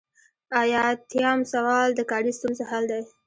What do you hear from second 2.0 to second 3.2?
کاري ستونزو حل دی.